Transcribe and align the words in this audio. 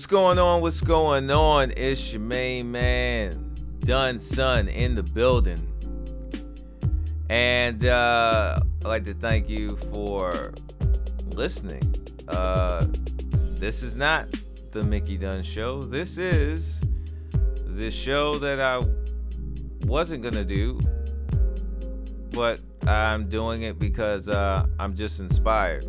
What's 0.00 0.06
going 0.06 0.38
on? 0.38 0.62
What's 0.62 0.80
going 0.80 1.30
on? 1.30 1.74
It's 1.76 2.14
your 2.14 2.22
main 2.22 2.72
man, 2.72 3.54
Dunson, 3.80 4.72
in 4.72 4.94
the 4.94 5.02
building. 5.02 5.60
And 7.28 7.84
uh, 7.84 8.60
I'd 8.80 8.88
like 8.88 9.04
to 9.04 9.12
thank 9.12 9.50
you 9.50 9.76
for 9.92 10.54
listening. 11.34 11.82
Uh, 12.28 12.86
this 13.58 13.82
is 13.82 13.94
not 13.94 14.28
the 14.70 14.82
Mickey 14.82 15.18
Dunn 15.18 15.42
Show. 15.42 15.82
This 15.82 16.16
is 16.16 16.80
the 17.66 17.90
show 17.90 18.38
that 18.38 18.58
I 18.58 18.82
wasn't 19.84 20.22
going 20.22 20.32
to 20.32 20.46
do, 20.46 20.80
but 22.30 22.58
I'm 22.86 23.28
doing 23.28 23.64
it 23.64 23.78
because 23.78 24.30
uh, 24.30 24.66
I'm 24.78 24.94
just 24.94 25.20
inspired. 25.20 25.84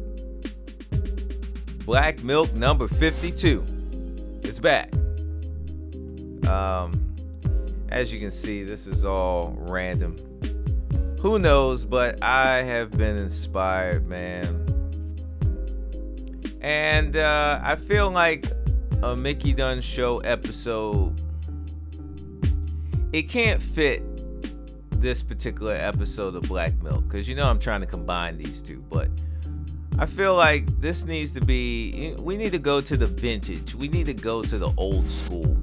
Black 1.86 2.22
Milk 2.24 2.54
number 2.54 2.90
52. 2.90 3.71
It's 4.52 4.60
back. 4.60 4.94
Um, 6.46 7.16
as 7.88 8.12
you 8.12 8.20
can 8.20 8.30
see, 8.30 8.66
this 8.66 8.86
is 8.86 9.06
all 9.06 9.56
random. 9.58 10.18
Who 11.22 11.40
knows, 11.40 11.86
but 11.86 12.22
I 12.22 12.62
have 12.64 12.92
been 12.92 13.16
inspired, 13.16 14.06
man. 14.06 14.66
And 16.60 17.16
uh, 17.16 17.62
I 17.64 17.78
feel 17.78 18.10
like 18.10 18.46
a 19.02 19.16
Mickey 19.16 19.54
Dunn 19.54 19.80
Show 19.80 20.18
episode, 20.18 21.22
it 23.14 23.30
can't 23.30 23.62
fit 23.62 24.04
this 25.00 25.24
particular 25.24 25.76
episode 25.76 26.36
of 26.36 26.42
Black 26.44 26.74
Milk 26.84 27.08
because 27.08 27.30
you 27.30 27.36
know 27.36 27.48
I'm 27.48 27.58
trying 27.58 27.80
to 27.80 27.88
combine 27.88 28.38
these 28.38 28.62
two, 28.62 28.84
but 28.90 29.08
I 29.98 30.06
feel 30.06 30.36
like 30.36 30.66
this 30.80 31.06
needs 31.06 31.34
to 31.34 31.42
be, 31.42 32.16
we 32.20 32.38
need 32.38 32.52
to 32.54 32.60
go 32.60 32.82
to 32.82 32.98
the 32.98 33.08
vintage, 33.08 33.76
we 33.76 33.88
need 33.88 34.06
to 34.08 34.14
go 34.14 34.42
to 34.42 34.58
the 34.58 34.74
old 34.78 35.10
school. 35.10 35.58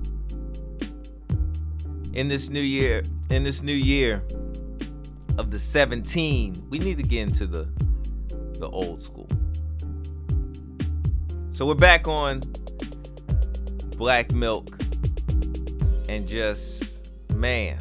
In 2.13 2.29
this 2.29 2.49
new 2.49 2.61
year, 2.61 3.03
in 3.31 3.45
this 3.45 3.63
new 3.63 3.73
year 3.73 4.23
of 5.39 5.51
the 5.51 5.59
17, 5.59 6.67
we 6.69 6.79
need 6.79 6.99
to 6.99 7.05
get 7.05 7.23
into 7.23 7.47
the 7.47 7.71
the 8.59 8.69
old 8.69 9.01
school. 9.01 9.29
So 11.51 11.65
we're 11.65 11.75
back 11.75 12.09
on 12.09 12.41
Black 13.97 14.33
Milk 14.33 14.79
and 16.09 16.27
just 16.27 17.09
man 17.35 17.79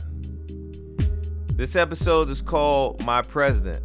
this 1.57 1.75
episode 1.75 2.29
is 2.29 2.39
called 2.39 3.03
My 3.03 3.23
President. 3.23 3.83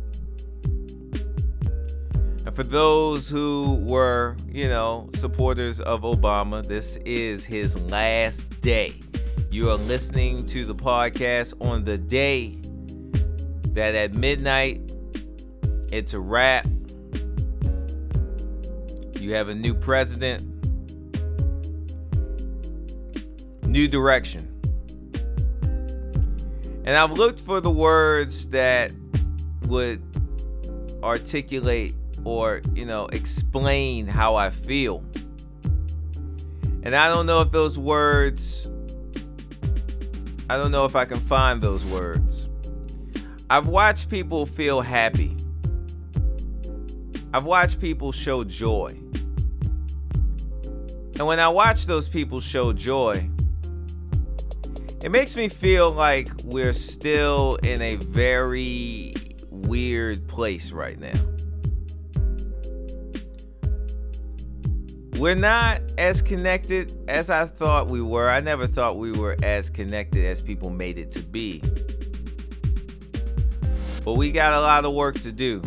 For 2.54 2.64
those 2.64 3.30
who 3.30 3.76
were, 3.76 4.36
you 4.46 4.68
know, 4.68 5.08
supporters 5.14 5.80
of 5.80 6.02
Obama, 6.02 6.62
this 6.62 6.96
is 6.98 7.46
his 7.46 7.80
last 7.80 8.60
day. 8.60 8.92
You 9.50 9.70
are 9.70 9.76
listening 9.76 10.44
to 10.46 10.66
the 10.66 10.74
podcast 10.74 11.54
on 11.66 11.84
the 11.84 11.96
day 11.96 12.58
that 13.68 13.94
at 13.94 14.14
midnight 14.14 14.82
it's 15.90 16.12
a 16.12 16.20
wrap. 16.20 16.66
You 19.18 19.32
have 19.32 19.48
a 19.48 19.54
new 19.54 19.72
president, 19.72 20.42
new 23.66 23.88
direction. 23.88 24.46
And 26.84 26.96
I've 26.96 27.12
looked 27.12 27.40
for 27.40 27.62
the 27.62 27.70
words 27.70 28.48
that 28.48 28.92
would 29.68 30.02
articulate 31.02 31.94
or, 32.24 32.62
you 32.74 32.84
know, 32.84 33.06
explain 33.06 34.06
how 34.06 34.34
I 34.34 34.50
feel. 34.50 35.04
And 36.84 36.94
I 36.96 37.08
don't 37.08 37.26
know 37.26 37.40
if 37.40 37.50
those 37.50 37.78
words, 37.78 38.68
I 40.50 40.56
don't 40.56 40.72
know 40.72 40.84
if 40.84 40.96
I 40.96 41.04
can 41.04 41.20
find 41.20 41.60
those 41.60 41.84
words. 41.84 42.48
I've 43.48 43.68
watched 43.68 44.08
people 44.08 44.46
feel 44.46 44.80
happy. 44.80 45.36
I've 47.34 47.44
watched 47.44 47.80
people 47.80 48.12
show 48.12 48.44
joy. 48.44 48.96
And 51.18 51.26
when 51.26 51.38
I 51.38 51.48
watch 51.48 51.86
those 51.86 52.08
people 52.08 52.40
show 52.40 52.72
joy, 52.72 53.28
it 55.02 55.10
makes 55.10 55.36
me 55.36 55.48
feel 55.48 55.90
like 55.90 56.30
we're 56.44 56.72
still 56.72 57.56
in 57.56 57.82
a 57.82 57.96
very 57.96 59.14
weird 59.50 60.26
place 60.28 60.72
right 60.72 60.98
now. 60.98 61.31
We're 65.22 65.36
not 65.36 65.82
as 65.98 66.20
connected 66.20 66.98
as 67.06 67.30
I 67.30 67.44
thought 67.44 67.86
we 67.86 68.02
were. 68.02 68.28
I 68.28 68.40
never 68.40 68.66
thought 68.66 68.98
we 68.98 69.12
were 69.12 69.36
as 69.44 69.70
connected 69.70 70.24
as 70.24 70.40
people 70.40 70.68
made 70.68 70.98
it 70.98 71.12
to 71.12 71.20
be. 71.22 71.62
But 74.04 74.14
we 74.14 74.32
got 74.32 74.52
a 74.52 74.60
lot 74.60 74.84
of 74.84 74.94
work 74.94 75.14
to 75.20 75.30
do. 75.30 75.60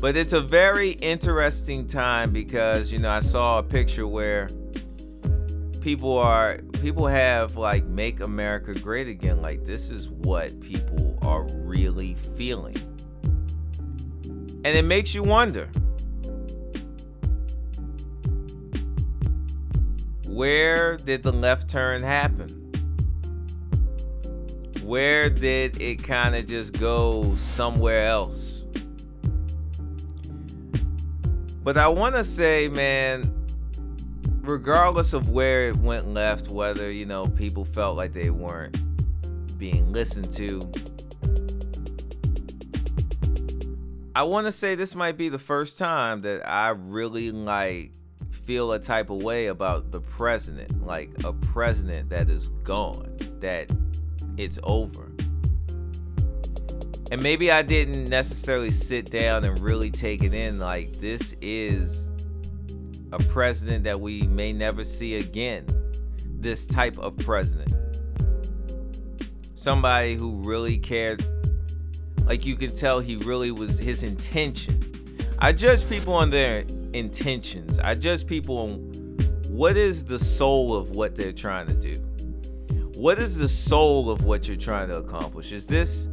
But 0.00 0.16
it's 0.16 0.32
a 0.32 0.40
very 0.40 0.90
interesting 0.90 1.86
time 1.86 2.32
because, 2.32 2.92
you 2.92 2.98
know, 2.98 3.10
I 3.10 3.20
saw 3.20 3.60
a 3.60 3.62
picture 3.62 4.08
where 4.08 4.48
people 5.82 6.18
are 6.18 6.58
people 6.80 7.06
have 7.06 7.56
like 7.56 7.84
make 7.84 8.18
America 8.18 8.74
great 8.74 9.06
again. 9.06 9.40
Like 9.40 9.62
this 9.62 9.88
is 9.88 10.10
what 10.10 10.58
people 10.58 11.16
are 11.22 11.44
really 11.44 12.16
feeling. 12.36 12.74
And 14.24 14.66
it 14.66 14.84
makes 14.84 15.14
you 15.14 15.22
wonder. 15.22 15.68
Where 20.32 20.96
did 20.96 21.22
the 21.22 21.30
left 21.30 21.68
turn 21.68 22.02
happen? 22.02 22.48
Where 24.82 25.28
did 25.28 25.78
it 25.78 26.02
kind 26.02 26.34
of 26.34 26.46
just 26.46 26.80
go 26.80 27.34
somewhere 27.34 28.06
else? 28.06 28.64
But 31.62 31.76
I 31.76 31.86
want 31.88 32.14
to 32.14 32.24
say, 32.24 32.68
man, 32.68 33.30
regardless 34.40 35.12
of 35.12 35.28
where 35.28 35.68
it 35.68 35.76
went 35.76 36.08
left, 36.08 36.48
whether, 36.48 36.90
you 36.90 37.04
know, 37.04 37.26
people 37.26 37.66
felt 37.66 37.98
like 37.98 38.14
they 38.14 38.30
weren't 38.30 38.78
being 39.58 39.92
listened 39.92 40.32
to, 40.32 40.62
I 44.16 44.22
want 44.22 44.46
to 44.46 44.52
say 44.52 44.76
this 44.76 44.94
might 44.94 45.18
be 45.18 45.28
the 45.28 45.38
first 45.38 45.78
time 45.78 46.22
that 46.22 46.48
I 46.48 46.70
really 46.70 47.30
like 47.32 47.92
feel 48.42 48.72
a 48.72 48.78
type 48.78 49.10
of 49.10 49.22
way 49.22 49.46
about 49.46 49.92
the 49.92 50.00
president, 50.00 50.84
like 50.84 51.10
a 51.24 51.32
president 51.32 52.10
that 52.10 52.28
is 52.28 52.48
gone, 52.64 53.16
that 53.40 53.70
it's 54.36 54.58
over. 54.64 55.10
And 57.10 57.22
maybe 57.22 57.50
I 57.50 57.62
didn't 57.62 58.08
necessarily 58.08 58.70
sit 58.70 59.10
down 59.10 59.44
and 59.44 59.58
really 59.60 59.90
take 59.90 60.22
it 60.22 60.32
in 60.32 60.58
like 60.58 60.98
this 60.98 61.36
is 61.40 62.08
a 63.12 63.18
president 63.18 63.84
that 63.84 64.00
we 64.00 64.22
may 64.22 64.52
never 64.52 64.82
see 64.82 65.16
again. 65.16 65.66
This 66.24 66.66
type 66.66 66.98
of 66.98 67.16
president. 67.18 67.74
Somebody 69.54 70.14
who 70.14 70.36
really 70.38 70.78
cared. 70.78 71.24
Like 72.24 72.46
you 72.46 72.56
can 72.56 72.74
tell 72.74 72.98
he 72.98 73.16
really 73.16 73.50
was 73.50 73.78
his 73.78 74.02
intention. 74.02 74.80
I 75.38 75.52
judge 75.52 75.88
people 75.88 76.14
on 76.14 76.30
their 76.30 76.64
intentions. 76.94 77.78
I 77.78 77.94
judge 77.94 78.26
people 78.26 78.58
on 78.58 78.78
what 79.48 79.76
is 79.76 80.04
the 80.04 80.18
soul 80.18 80.74
of 80.74 80.90
what 80.90 81.14
they're 81.14 81.32
trying 81.32 81.66
to 81.66 81.74
do. 81.74 81.94
What 82.94 83.18
is 83.18 83.36
the 83.36 83.48
soul 83.48 84.10
of 84.10 84.24
what 84.24 84.46
you're 84.48 84.56
trying 84.56 84.88
to 84.88 84.96
accomplish? 84.96 85.52
Is 85.52 85.66
this 85.66 86.08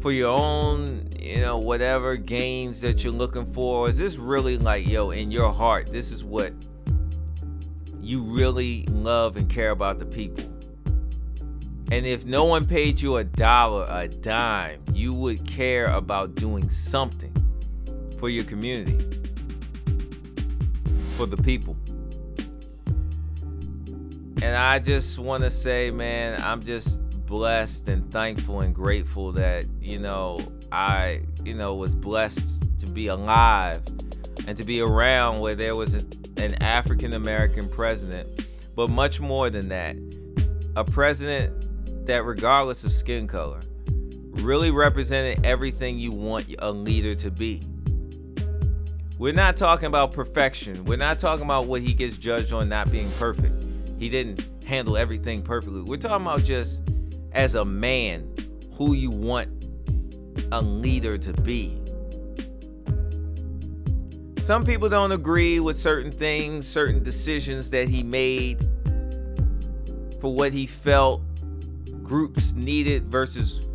for 0.00 0.12
your 0.12 0.30
own, 0.30 1.08
you 1.18 1.40
know, 1.40 1.58
whatever 1.58 2.16
gains 2.16 2.80
that 2.80 3.04
you're 3.04 3.12
looking 3.12 3.46
for? 3.52 3.88
Is 3.88 3.98
this 3.98 4.16
really 4.16 4.58
like, 4.58 4.86
yo, 4.86 5.10
in 5.10 5.30
your 5.30 5.52
heart, 5.52 5.90
this 5.90 6.10
is 6.10 6.24
what 6.24 6.52
you 8.00 8.22
really 8.22 8.84
love 8.90 9.36
and 9.36 9.48
care 9.48 9.70
about 9.70 9.98
the 9.98 10.06
people? 10.06 10.44
And 11.92 12.06
if 12.06 12.24
no 12.24 12.44
one 12.44 12.66
paid 12.66 13.00
you 13.00 13.16
a 13.16 13.24
dollar, 13.24 13.84
a 13.88 14.06
dime, 14.06 14.80
you 14.94 15.12
would 15.12 15.44
care 15.44 15.86
about 15.86 16.36
doing 16.36 16.70
something 16.70 17.34
for 18.18 18.28
your 18.28 18.44
community, 18.44 18.98
for 21.20 21.26
the 21.26 21.42
people. 21.42 21.76
And 24.42 24.56
I 24.56 24.78
just 24.78 25.18
want 25.18 25.42
to 25.42 25.50
say, 25.50 25.90
man, 25.90 26.42
I'm 26.42 26.62
just 26.62 26.98
blessed 27.26 27.88
and 27.88 28.10
thankful 28.10 28.62
and 28.62 28.74
grateful 28.74 29.30
that, 29.32 29.66
you 29.82 29.98
know, 29.98 30.40
I, 30.72 31.20
you 31.44 31.52
know, 31.52 31.74
was 31.74 31.94
blessed 31.94 32.64
to 32.78 32.86
be 32.86 33.08
alive 33.08 33.82
and 34.46 34.56
to 34.56 34.64
be 34.64 34.80
around 34.80 35.40
where 35.40 35.54
there 35.54 35.76
was 35.76 35.92
an 35.92 36.54
African 36.62 37.12
American 37.12 37.68
president, 37.68 38.46
but 38.74 38.88
much 38.88 39.20
more 39.20 39.50
than 39.50 39.68
that, 39.68 39.96
a 40.74 40.84
president 40.84 42.06
that, 42.06 42.24
regardless 42.24 42.82
of 42.82 42.92
skin 42.92 43.26
color, 43.26 43.60
really 44.40 44.70
represented 44.70 45.44
everything 45.44 45.98
you 45.98 46.12
want 46.12 46.46
a 46.60 46.72
leader 46.72 47.14
to 47.16 47.30
be. 47.30 47.60
We're 49.20 49.34
not 49.34 49.58
talking 49.58 49.84
about 49.84 50.12
perfection. 50.12 50.82
We're 50.86 50.96
not 50.96 51.18
talking 51.18 51.44
about 51.44 51.66
what 51.66 51.82
he 51.82 51.92
gets 51.92 52.16
judged 52.16 52.54
on 52.54 52.70
not 52.70 52.90
being 52.90 53.10
perfect. 53.18 53.54
He 53.98 54.08
didn't 54.08 54.48
handle 54.64 54.96
everything 54.96 55.42
perfectly. 55.42 55.82
We're 55.82 55.98
talking 55.98 56.24
about 56.24 56.42
just 56.42 56.82
as 57.32 57.54
a 57.54 57.62
man 57.62 58.34
who 58.72 58.94
you 58.94 59.10
want 59.10 59.50
a 60.52 60.62
leader 60.62 61.18
to 61.18 61.34
be. 61.42 61.78
Some 64.38 64.64
people 64.64 64.88
don't 64.88 65.12
agree 65.12 65.60
with 65.60 65.76
certain 65.76 66.10
things, 66.10 66.66
certain 66.66 67.02
decisions 67.02 67.68
that 67.72 67.90
he 67.90 68.02
made 68.02 68.66
for 70.18 70.34
what 70.34 70.54
he 70.54 70.64
felt 70.64 71.20
groups 72.02 72.54
needed 72.54 73.04
versus 73.08 73.68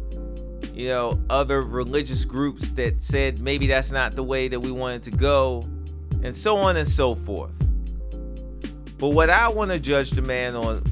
you 0.76 0.88
know 0.88 1.20
other 1.30 1.62
religious 1.62 2.26
groups 2.26 2.72
that 2.72 3.02
said 3.02 3.40
maybe 3.40 3.68
that's 3.68 3.92
not 3.92 4.16
the 4.16 4.24
way 4.24 4.48
that 4.48 4.60
we 4.60 4.72
wanted 4.72 5.04
to 5.04 5.12
go 5.12 5.64
and 6.24 6.36
so 6.36 6.58
on 6.58 6.76
and 6.78 6.88
so 6.88 7.16
forth. 7.16 7.58
But 8.98 9.10
what 9.10 9.30
I 9.30 9.50
want 9.50 9.72
to 9.72 9.80
judge 9.80 10.12
the 10.12 10.22
man 10.22 10.56
on 10.56 10.84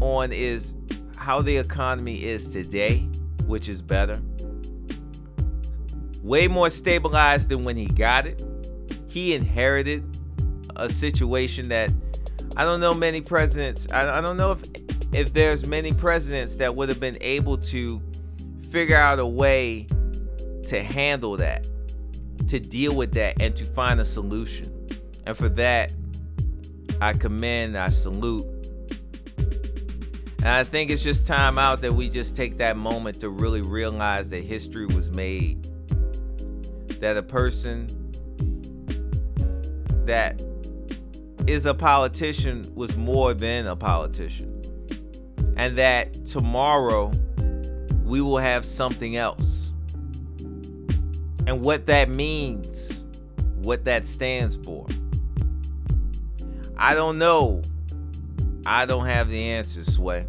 on 0.00 0.32
is 0.32 0.74
how 1.16 1.42
the 1.42 1.56
economy 1.56 2.24
is 2.24 2.50
today, 2.50 3.00
which 3.46 3.68
is 3.68 3.82
better. 3.82 4.20
Way 6.22 6.48
more 6.48 6.70
stabilized 6.70 7.48
than 7.48 7.64
when 7.64 7.76
he 7.76 7.86
got 7.86 8.26
it 8.26 8.42
he 9.12 9.34
inherited 9.34 10.02
a 10.76 10.88
situation 10.88 11.68
that 11.68 11.92
I 12.56 12.64
don't 12.64 12.80
know 12.80 12.94
many 12.94 13.20
presidents. 13.20 13.86
I, 13.92 14.22
don't 14.22 14.38
know 14.38 14.52
if 14.52 14.62
if 15.12 15.34
there's 15.34 15.66
many 15.66 15.92
presidents 15.92 16.56
that 16.56 16.74
would 16.74 16.88
have 16.88 16.98
been 16.98 17.18
able 17.20 17.58
to 17.58 18.00
figure 18.72 18.96
out 18.96 19.18
a 19.18 19.26
way 19.26 19.86
to 20.64 20.82
handle 20.82 21.36
that, 21.36 21.68
to 22.48 22.58
deal 22.58 22.96
with 22.96 23.12
that, 23.12 23.40
and 23.42 23.54
to 23.54 23.66
find 23.66 24.00
a 24.00 24.04
solution. 24.04 24.88
And 25.26 25.36
for 25.36 25.50
that, 25.50 25.92
I 26.98 27.12
commend, 27.12 27.76
I 27.76 27.90
salute. 27.90 28.46
And 30.38 30.48
I 30.48 30.64
think 30.64 30.90
it's 30.90 31.04
just 31.04 31.26
time 31.26 31.58
out 31.58 31.82
that 31.82 31.92
we 31.92 32.08
just 32.08 32.34
take 32.34 32.56
that 32.56 32.78
moment 32.78 33.20
to 33.20 33.28
really 33.28 33.60
realize 33.60 34.30
that 34.30 34.40
history 34.40 34.86
was 34.86 35.10
made. 35.10 35.68
That 37.00 37.18
a 37.18 37.22
person 37.22 37.88
that 40.06 40.42
is 41.46 41.66
a 41.66 41.74
politician 41.74 42.72
was 42.74 42.96
more 42.96 43.34
than 43.34 43.66
a 43.66 43.76
politician. 43.76 44.48
And 45.58 45.76
that 45.76 46.24
tomorrow 46.24 47.12
we 48.12 48.20
will 48.20 48.36
have 48.36 48.66
something 48.66 49.16
else. 49.16 49.72
And 51.46 51.62
what 51.62 51.86
that 51.86 52.10
means, 52.10 53.02
what 53.62 53.86
that 53.86 54.04
stands 54.04 54.54
for. 54.54 54.86
I 56.76 56.94
don't 56.94 57.16
know. 57.16 57.62
I 58.66 58.84
don't 58.84 59.06
have 59.06 59.30
the 59.30 59.42
answer, 59.42 59.82
Sway. 59.82 60.26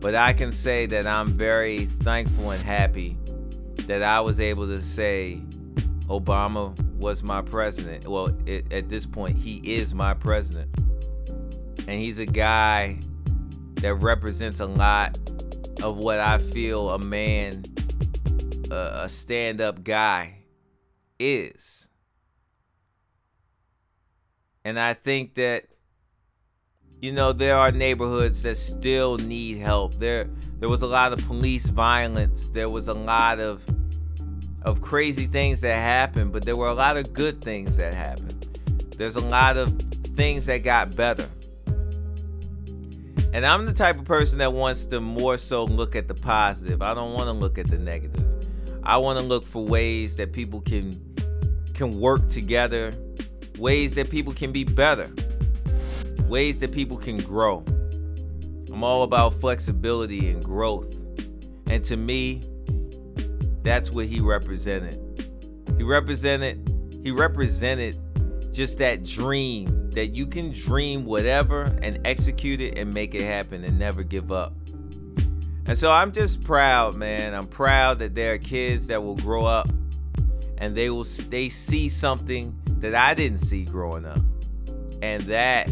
But 0.00 0.14
I 0.14 0.34
can 0.34 0.52
say 0.52 0.84
that 0.84 1.06
I'm 1.06 1.28
very 1.28 1.86
thankful 1.86 2.50
and 2.50 2.62
happy 2.62 3.16
that 3.86 4.02
I 4.02 4.20
was 4.20 4.38
able 4.38 4.66
to 4.66 4.82
say 4.82 5.40
Obama 6.08 6.78
was 6.98 7.22
my 7.22 7.40
president. 7.40 8.06
Well, 8.06 8.28
it, 8.44 8.70
at 8.70 8.90
this 8.90 9.06
point, 9.06 9.38
he 9.38 9.56
is 9.64 9.94
my 9.94 10.12
president. 10.12 10.68
And 11.88 11.98
he's 11.98 12.18
a 12.18 12.26
guy 12.26 12.98
that 13.76 13.94
represents 13.94 14.60
a 14.60 14.66
lot 14.66 15.18
of 15.82 15.96
what 15.96 16.20
I 16.20 16.38
feel 16.38 16.90
a 16.90 16.98
man, 16.98 17.64
a 18.70 19.08
stand 19.08 19.60
up 19.60 19.82
guy 19.82 20.44
is. 21.18 21.88
And 24.64 24.78
I 24.78 24.94
think 24.94 25.34
that 25.34 25.64
you 27.00 27.12
know 27.12 27.32
there 27.32 27.56
are 27.56 27.72
neighborhoods 27.72 28.42
that 28.42 28.56
still 28.56 29.16
need 29.16 29.58
help. 29.58 29.94
There 29.94 30.28
there 30.58 30.68
was 30.68 30.82
a 30.82 30.86
lot 30.86 31.12
of 31.12 31.26
police 31.26 31.66
violence. 31.66 32.50
There 32.50 32.68
was 32.68 32.88
a 32.88 32.94
lot 32.94 33.40
of 33.40 33.64
of 34.62 34.82
crazy 34.82 35.24
things 35.24 35.62
that 35.62 35.76
happened, 35.76 36.32
but 36.32 36.44
there 36.44 36.56
were 36.56 36.68
a 36.68 36.74
lot 36.74 36.98
of 36.98 37.12
good 37.14 37.40
things 37.40 37.78
that 37.78 37.94
happened. 37.94 38.46
There's 38.98 39.16
a 39.16 39.22
lot 39.22 39.56
of 39.56 39.80
things 40.14 40.46
that 40.46 40.58
got 40.58 40.94
better. 40.94 41.28
And 43.32 43.46
I'm 43.46 43.64
the 43.64 43.72
type 43.72 43.98
of 43.98 44.04
person 44.04 44.38
that 44.40 44.52
wants 44.52 44.86
to 44.86 45.00
more 45.00 45.36
so 45.36 45.64
look 45.64 45.94
at 45.94 46.08
the 46.08 46.14
positive. 46.14 46.82
I 46.82 46.94
don't 46.94 47.12
want 47.12 47.26
to 47.26 47.32
look 47.32 47.58
at 47.58 47.68
the 47.68 47.78
negative. 47.78 48.24
I 48.82 48.96
want 48.96 49.18
to 49.18 49.24
look 49.24 49.44
for 49.44 49.64
ways 49.64 50.16
that 50.16 50.32
people 50.32 50.60
can 50.60 51.00
can 51.74 51.98
work 52.00 52.28
together, 52.28 52.92
ways 53.58 53.94
that 53.94 54.10
people 54.10 54.32
can 54.32 54.52
be 54.52 54.64
better, 54.64 55.10
ways 56.28 56.60
that 56.60 56.72
people 56.72 56.96
can 56.96 57.18
grow. 57.18 57.64
I'm 58.72 58.82
all 58.82 59.04
about 59.04 59.34
flexibility 59.34 60.28
and 60.30 60.44
growth. 60.44 60.92
And 61.68 61.84
to 61.84 61.96
me, 61.96 62.42
that's 63.62 63.90
what 63.90 64.06
he 64.06 64.20
represented. 64.20 64.98
He 65.76 65.84
represented 65.84 66.66
he 67.04 67.12
represented 67.12 67.96
just 68.52 68.78
that 68.78 69.04
dream 69.04 69.79
that 69.92 70.08
you 70.08 70.26
can 70.26 70.52
dream 70.52 71.04
whatever 71.04 71.64
and 71.82 72.00
execute 72.06 72.60
it 72.60 72.78
and 72.78 72.92
make 72.92 73.14
it 73.14 73.22
happen 73.22 73.64
and 73.64 73.78
never 73.78 74.02
give 74.02 74.30
up. 74.30 74.52
And 75.66 75.76
so 75.76 75.92
I'm 75.92 76.12
just 76.12 76.42
proud, 76.42 76.94
man. 76.94 77.34
I'm 77.34 77.46
proud 77.46 77.98
that 78.00 78.14
there 78.14 78.34
are 78.34 78.38
kids 78.38 78.86
that 78.88 79.02
will 79.02 79.16
grow 79.16 79.44
up 79.46 79.68
and 80.58 80.74
they 80.76 80.90
will 80.90 81.06
they 81.28 81.48
see 81.48 81.88
something 81.88 82.56
that 82.78 82.94
I 82.94 83.14
didn't 83.14 83.38
see 83.38 83.64
growing 83.64 84.04
up. 84.04 84.20
And 85.02 85.22
that 85.22 85.70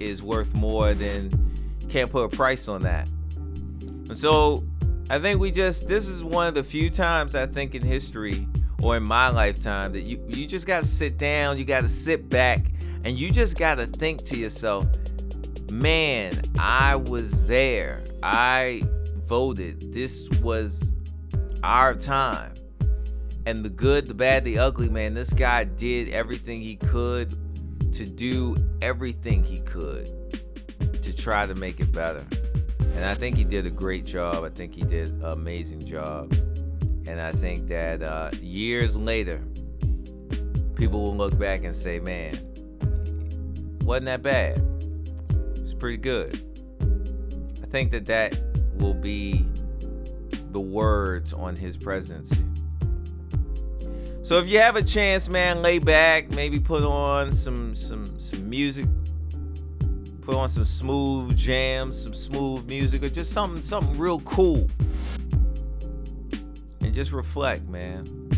is 0.00 0.22
worth 0.22 0.54
more 0.54 0.94
than 0.94 1.30
can't 1.88 2.10
put 2.10 2.24
a 2.24 2.28
price 2.28 2.68
on 2.68 2.82
that. 2.82 3.08
And 3.80 4.16
so 4.16 4.64
I 5.10 5.18
think 5.18 5.40
we 5.40 5.50
just 5.50 5.86
this 5.86 6.08
is 6.08 6.22
one 6.24 6.48
of 6.48 6.54
the 6.54 6.64
few 6.64 6.90
times 6.90 7.34
I 7.34 7.46
think 7.46 7.74
in 7.74 7.82
history 7.82 8.48
or 8.82 8.96
in 8.96 9.02
my 9.02 9.28
lifetime 9.28 9.92
that 9.92 10.02
you 10.02 10.22
you 10.28 10.46
just 10.46 10.66
got 10.66 10.80
to 10.80 10.86
sit 10.86 11.18
down, 11.18 11.58
you 11.58 11.64
got 11.64 11.82
to 11.82 11.88
sit 11.88 12.28
back 12.28 12.70
and 13.04 13.18
you 13.18 13.30
just 13.30 13.58
got 13.58 13.76
to 13.76 13.86
think 13.86 14.24
to 14.24 14.36
yourself, 14.36 14.86
"Man, 15.70 16.42
I 16.58 16.96
was 16.96 17.46
there. 17.46 18.02
I 18.22 18.82
voted. 19.26 19.92
This 19.92 20.28
was 20.42 20.92
our 21.62 21.94
time." 21.94 22.54
And 23.46 23.62
the 23.64 23.68
good, 23.68 24.06
the 24.06 24.14
bad, 24.14 24.44
the 24.44 24.58
ugly, 24.58 24.88
man, 24.88 25.12
this 25.12 25.32
guy 25.32 25.64
did 25.64 26.08
everything 26.08 26.60
he 26.62 26.76
could 26.76 27.36
to 27.92 28.06
do 28.06 28.56
everything 28.80 29.44
he 29.44 29.60
could 29.60 30.10
to 31.02 31.14
try 31.14 31.46
to 31.46 31.54
make 31.54 31.78
it 31.78 31.92
better. 31.92 32.24
And 32.96 33.04
I 33.04 33.14
think 33.14 33.36
he 33.36 33.44
did 33.44 33.66
a 33.66 33.70
great 33.70 34.06
job. 34.06 34.44
I 34.44 34.48
think 34.48 34.74
he 34.74 34.82
did 34.82 35.10
an 35.10 35.24
amazing 35.24 35.84
job. 35.84 36.32
And 37.06 37.20
I 37.20 37.32
think 37.32 37.68
that 37.68 38.02
uh, 38.02 38.30
years 38.40 38.96
later, 38.96 39.42
people 40.74 41.02
will 41.02 41.16
look 41.16 41.38
back 41.38 41.64
and 41.64 41.76
say, 41.76 42.00
man, 42.00 42.34
wasn't 43.84 44.06
that 44.06 44.22
bad. 44.22 44.62
It's 45.56 45.74
pretty 45.74 45.98
good. 45.98 46.42
I 47.62 47.66
think 47.66 47.90
that 47.90 48.06
that 48.06 48.40
will 48.74 48.94
be 48.94 49.44
the 50.52 50.60
words 50.60 51.32
on 51.32 51.54
his 51.54 51.76
presidency. 51.76 52.44
So 54.22 54.38
if 54.38 54.48
you 54.48 54.58
have 54.58 54.76
a 54.76 54.82
chance, 54.82 55.28
man, 55.28 55.60
lay 55.60 55.78
back, 55.78 56.30
maybe 56.30 56.58
put 56.58 56.82
on 56.82 57.30
some 57.30 57.74
some 57.74 58.18
some 58.18 58.48
music, 58.48 58.86
put 60.22 60.34
on 60.34 60.48
some 60.48 60.64
smooth 60.64 61.36
jams, 61.36 62.00
some 62.00 62.14
smooth 62.14 62.66
music, 62.66 63.02
or 63.04 63.10
just 63.10 63.32
something 63.32 63.60
something 63.60 63.98
real 63.98 64.20
cool. 64.20 64.66
And 66.80 66.94
just 66.94 67.12
reflect, 67.12 67.68
man. 67.68 68.30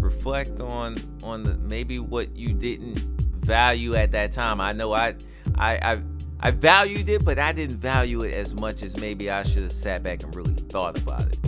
Reflect 0.00 0.60
on 0.60 0.96
on 1.22 1.42
the 1.42 1.54
maybe 1.58 1.98
what 1.98 2.34
you 2.34 2.54
didn't 2.54 3.17
value 3.48 3.94
at 3.94 4.12
that 4.12 4.30
time. 4.30 4.60
I 4.60 4.72
know 4.72 4.92
I 4.92 5.14
I 5.56 5.94
I 5.94 6.02
I 6.40 6.50
valued 6.52 7.08
it, 7.08 7.24
but 7.24 7.38
I 7.38 7.50
didn't 7.52 7.78
value 7.78 8.22
it 8.22 8.34
as 8.34 8.54
much 8.54 8.82
as 8.82 8.96
maybe 8.96 9.30
I 9.30 9.42
should 9.42 9.62
have 9.62 9.72
sat 9.72 10.02
back 10.02 10.22
and 10.22 10.36
really 10.36 10.54
thought 10.54 10.96
about 10.98 11.22
it. 11.22 11.38